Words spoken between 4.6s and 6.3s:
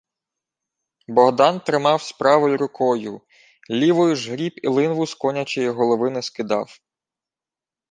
і линву з конячої голови не